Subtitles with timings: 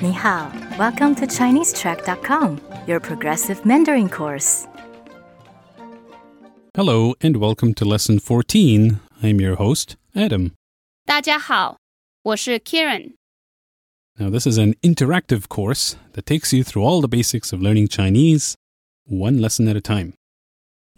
[0.00, 4.66] 你好，Welcome to ChineseTrack.com, your progressive Mandarin course.
[6.74, 9.00] Hello and welcome to lesson 14.
[9.22, 10.52] I'm your host, Adam.
[11.06, 11.78] 大家好，
[12.22, 13.14] 我是 Kieran。
[14.18, 17.88] Now, this is an interactive course that takes you through all the basics of learning
[17.88, 18.54] Chinese,
[19.06, 20.14] one lesson at a time.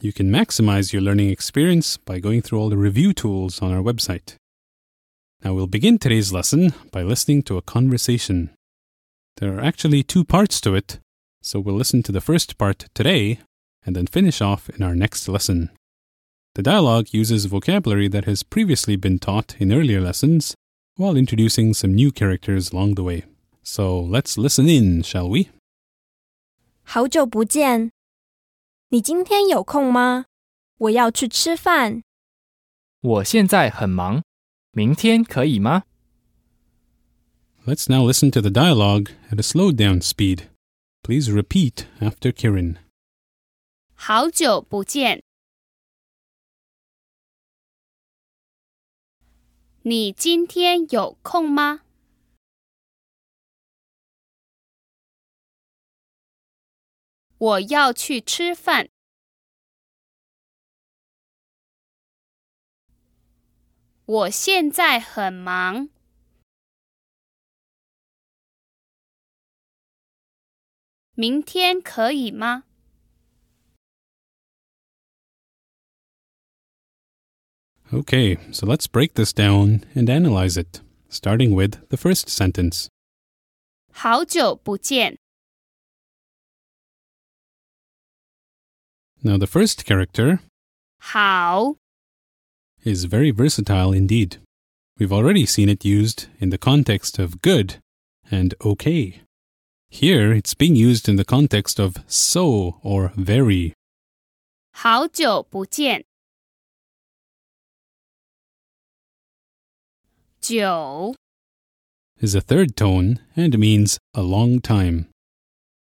[0.00, 3.82] You can maximize your learning experience by going through all the review tools on our
[3.82, 4.36] website.
[5.42, 8.50] Now, we'll begin today's lesson by listening to a conversation.
[9.36, 10.98] There are actually two parts to it,
[11.42, 13.38] so we'll listen to the first part today
[13.84, 15.70] and then finish off in our next lesson.
[16.54, 20.54] The dialogue uses vocabulary that has previously been taught in earlier lessons
[20.96, 23.24] while introducing some new characters along the way.
[23.62, 25.50] So let's listen in, shall we?
[26.82, 27.90] 好久不见，
[28.88, 30.24] 你今天有空吗？
[30.78, 32.02] 我要去吃饭。
[33.02, 34.22] 我现在很忙，
[34.72, 35.82] 明天可以吗？
[37.66, 40.48] Let's now listen to the dialogue at a slowed down speed.
[41.02, 42.76] Please repeat after Kirin.
[43.94, 45.22] 好久不见，
[49.82, 51.82] 你今天有空吗？
[57.38, 58.88] 我要去吃饭。
[64.06, 65.88] 我现在很忙，
[71.14, 72.64] 明天可以吗？
[77.92, 82.88] Okay, so let's break this down and analyze it, starting with the first sentence.
[83.92, 85.18] 好久不见，
[89.22, 90.40] Now, the first character
[90.98, 91.76] 好
[92.84, 94.38] is very versatile indeed.
[94.98, 97.76] We've already seen it used in the context of good
[98.30, 99.22] and okay.
[99.90, 103.72] Here, it's being used in the context of so or very.
[104.72, 106.04] 好久不见。
[110.40, 111.14] 久
[112.20, 115.08] is a third tone and means a long time.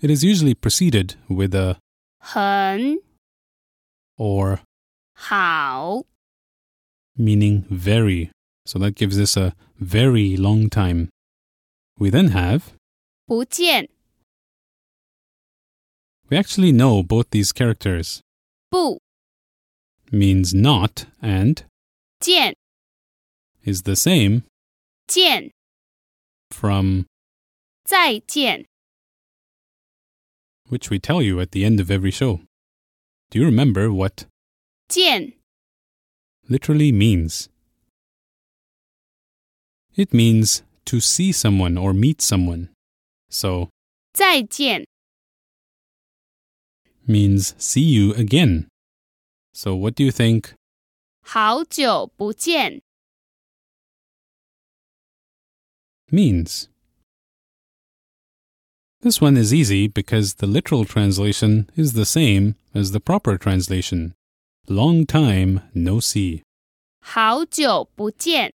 [0.00, 1.78] It is usually preceded with a
[2.18, 3.00] 很
[4.16, 4.60] or
[5.14, 6.04] 好，
[7.16, 8.30] meaning very.
[8.64, 11.08] So that gives us a very long time.
[11.98, 12.74] We then have,
[13.26, 13.88] 不见
[16.32, 18.20] we actually know both these characters,
[18.70, 18.98] 不
[20.10, 21.64] means not and
[22.20, 22.54] 见
[23.64, 24.42] is the same
[25.06, 25.50] 见
[26.50, 27.06] from
[27.84, 28.64] 再见
[30.68, 32.40] which we tell you at the end of every show.
[33.30, 34.26] Do you remember what
[34.88, 35.32] 见
[36.48, 37.48] literally means?
[39.96, 42.68] It means to see someone or meet someone.
[43.30, 43.68] So,
[44.14, 44.86] 再见
[47.06, 48.68] means see you again.
[49.52, 50.54] So, what do you think
[51.22, 52.80] 好久不见
[56.10, 56.68] means?
[59.00, 64.14] This one is easy because the literal translation is the same as the proper translation.
[64.68, 66.42] Long time no see.
[67.00, 68.52] 好久不见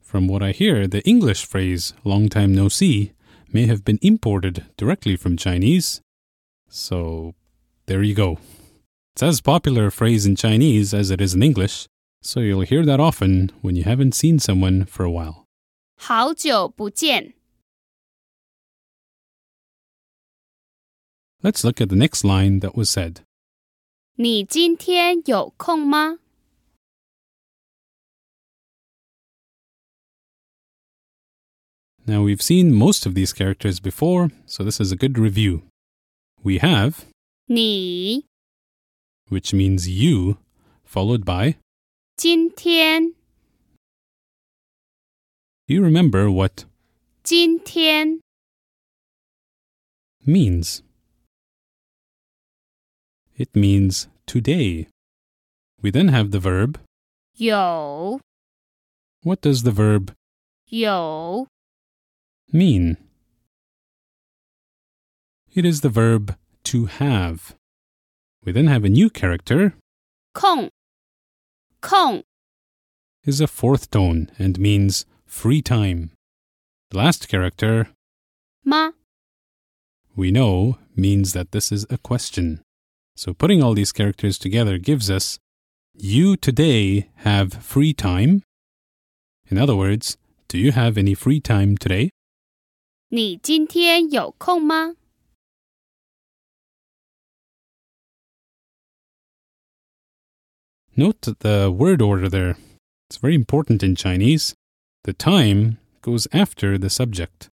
[0.00, 3.11] From what I hear, the English phrase long time no see
[3.52, 6.00] may have been imported directly from Chinese.
[6.68, 7.34] So,
[7.86, 8.38] there you go.
[9.14, 11.86] It's as popular a phrase in Chinese as it is in English,
[12.22, 15.44] so you'll hear that often when you haven't seen someone for a while.
[15.96, 17.34] 好久不见
[21.42, 23.22] Let's look at the next line that was said.
[24.14, 26.18] 你今天有空吗？
[32.06, 35.62] Now, we've seen most of these characters before, so this is a good review.
[36.42, 37.04] We have,
[37.48, 38.24] 你
[39.28, 40.38] which means you,
[40.84, 41.56] followed by,
[42.16, 43.14] 今天
[45.66, 46.64] do you remember what
[47.22, 48.20] 今天
[50.26, 50.82] means?
[53.36, 54.88] It means today.
[55.82, 56.80] We then have the verb.
[57.36, 58.20] 有
[59.22, 60.12] What does the verb
[60.70, 61.46] 有
[62.52, 62.96] mean?
[65.54, 67.54] It is the verb to have.
[68.44, 69.74] We then have a new character,
[70.34, 70.70] 空
[71.80, 72.22] 空
[73.24, 76.10] is a fourth tone and means free time.
[76.90, 77.88] The last character,
[78.64, 78.92] 吗？
[80.16, 82.60] we know, means that this is a question.
[83.16, 85.38] So putting all these characters together gives us
[85.94, 88.42] You today have free time.
[89.50, 90.16] In other words,
[90.48, 92.08] Do you have any free time today?
[93.12, 94.96] 你今天有空吗？
[100.94, 102.56] Note the word order there.
[103.08, 104.54] It's very important in Chinese.
[105.04, 107.48] The time goes after the subject.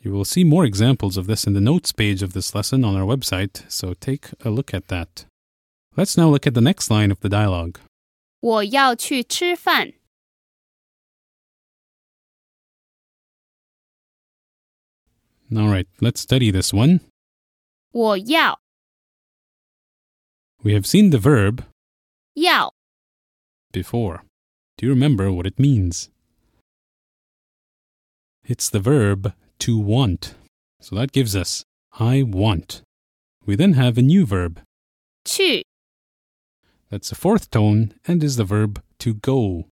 [0.00, 2.96] You will see more examples of this in the notes page of this lesson on
[2.96, 5.26] our website, so take a look at that.
[5.96, 7.80] Let's now look at the next line of the dialogue.
[8.40, 9.94] 我要去吃饭。
[15.56, 17.00] All right, let's study this one.
[17.92, 18.60] 我要
[20.62, 21.64] We have seen the verb
[22.34, 22.74] 要
[23.72, 24.22] before.
[24.76, 26.08] Do you remember what it means?
[28.44, 30.34] It's the verb to want.
[30.80, 32.82] So that gives us I want.
[33.46, 34.60] We then have a new verb.
[35.24, 35.62] 去
[36.90, 39.66] That's a fourth tone and is the verb to go.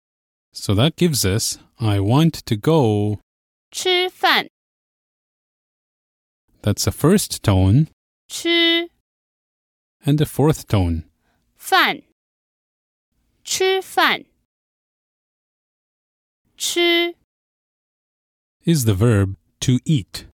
[0.53, 3.19] So that gives us I want to go.
[3.71, 4.49] 吃饭。
[6.63, 7.87] That's a first tone
[8.29, 8.89] 吃
[10.05, 11.03] and a fourth tone.
[11.55, 12.03] 饭。
[13.43, 14.25] 吃饭。
[16.57, 17.15] 吃
[18.65, 20.25] is the verb to eat.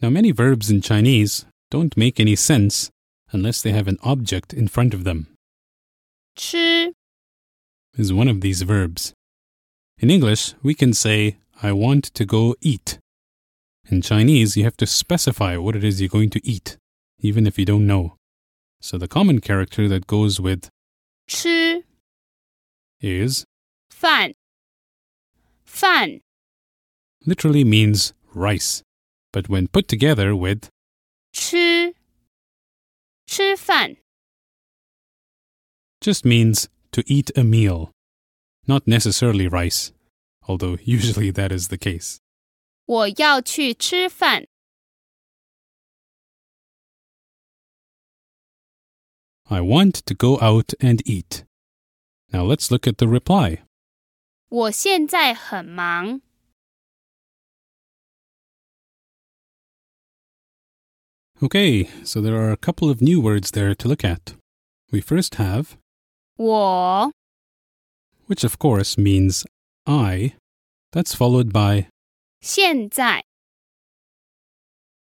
[0.00, 2.90] Now, many verbs in Chinese don't make any sense
[3.32, 5.26] unless they have an object in front of them,
[6.36, 6.92] 吃
[7.96, 9.12] is one of these verbs.
[9.98, 12.98] In English, we can say, I want to go eat.
[13.90, 16.76] In Chinese, you have to specify what it is you're going to eat,
[17.20, 18.16] even if you don't know.
[18.80, 20.68] So the common character that goes with
[21.28, 21.82] 吃
[23.00, 23.44] is
[23.90, 24.34] 饭。
[25.66, 26.20] 饭
[27.24, 28.82] literally means rice,
[29.32, 30.68] but when put together with
[31.32, 31.94] 吃
[33.26, 33.96] 吃饭。
[36.00, 37.90] just means to eat a meal,
[38.66, 39.92] not necessarily rice,
[40.46, 42.20] although usually that is the case.
[42.84, 44.48] 我要去吃饭。
[49.44, 51.44] I want to go out and eat.
[52.30, 53.62] Now let's look at the reply.
[54.48, 56.20] 我现在很忙。
[61.40, 64.34] Okay, so there are a couple of new words there to look at.
[64.90, 65.76] We first have,
[66.36, 67.12] 我
[68.26, 69.44] which of course means
[69.86, 70.34] I.
[70.92, 71.88] That's followed by,
[72.42, 73.28] 现在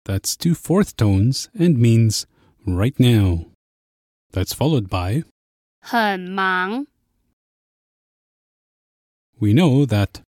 [0.04, 2.26] that's two fourth tones and means
[2.66, 3.46] right now.
[4.32, 5.24] That's followed by,
[5.82, 6.88] 很忙。
[9.40, 10.22] we know that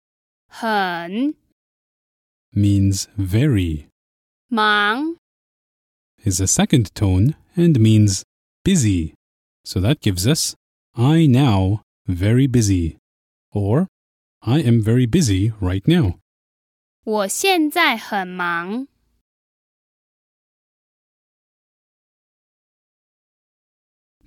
[0.48, 1.36] 很
[2.54, 3.88] means very,
[4.50, 5.18] 忙。
[6.24, 8.24] is a second tone and means
[8.64, 9.14] busy.
[9.66, 10.56] So that gives us
[10.96, 12.98] I now very busy
[13.52, 13.88] or
[14.42, 16.20] I am very busy right now.
[17.08, 18.88] 我现在很忙。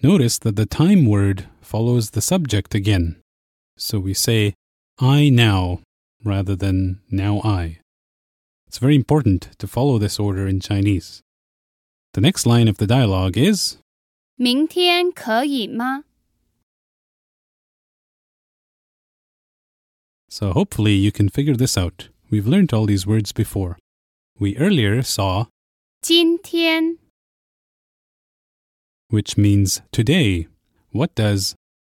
[0.02, 3.16] Notice that the time word follows the subject again.
[3.76, 4.54] So we say
[4.98, 5.81] I now
[6.22, 7.81] rather than now I.
[8.66, 11.22] It's very important to follow this order in Chinese.
[12.12, 13.78] The next line of the dialogue is
[14.36, 16.05] 明天可以吗？
[20.29, 22.09] So hopefully you can figure this out.
[22.31, 23.79] We've learned all these words before.
[24.38, 25.46] We earlier saw
[26.03, 26.98] 今天
[29.08, 30.48] which means today.
[30.93, 31.55] What does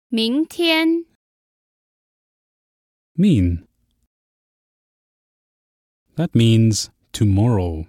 [0.09, 1.05] 明天
[3.17, 3.67] mean?
[6.15, 7.87] That means tomorrow.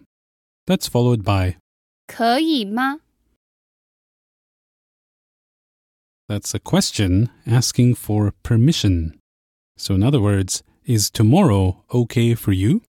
[0.67, 1.57] That's followed by
[2.07, 3.01] 可以吗？
[6.29, 9.19] that's a question asking for permission.
[9.77, 12.83] So in other words, is tomorrow okay for you?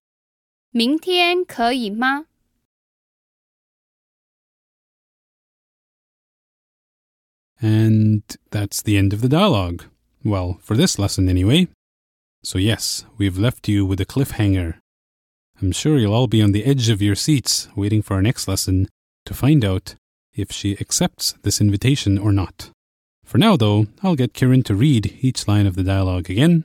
[0.70, 2.26] 明天可以吗？
[7.60, 9.84] And that's the end of the dialogue.
[10.24, 11.68] Well, for this lesson anyway.
[12.42, 14.74] So, yes, we've left you with a cliffhanger.
[15.62, 18.48] I'm sure you'll all be on the edge of your seats waiting for our next
[18.48, 18.88] lesson
[19.24, 19.94] to find out
[20.34, 22.70] if she accepts this invitation or not.
[23.24, 26.64] For now, though, I'll get Kiran to read each line of the dialogue again.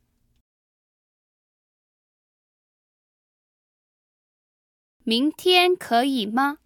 [5.03, 6.59] 明天可以吗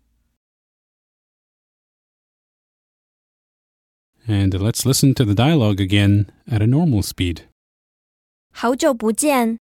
[4.28, 7.44] ？And let's listen to the dialogue again at a normal speed.
[8.52, 9.60] 好久不见，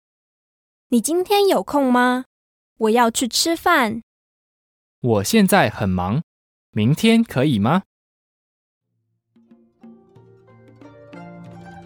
[0.90, 2.26] 你今天有空吗？
[2.78, 4.02] 我要去吃饭。
[5.00, 6.22] 我现在很忙，
[6.72, 7.84] 明天可以吗？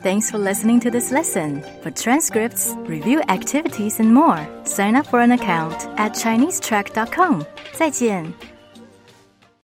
[0.01, 1.61] Thanks for listening to this lesson.
[1.83, 7.45] For transcripts, review activities, and more, sign up for an account at ChineseTrack.com.
[7.73, 8.50] 再见。